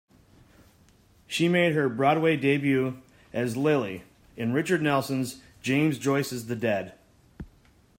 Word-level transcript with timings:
She 1.27 1.47
made 1.47 1.73
her 1.75 1.87
Broadway 1.87 2.35
debut 2.35 2.99
as 3.33 3.55
Lily 3.55 4.01
in 4.35 4.51
Richard 4.51 4.81
Nelson's 4.81 5.41
"James 5.61 5.99
Joyce's 5.99 6.47
The 6.47 6.55
Dead". 6.55 6.93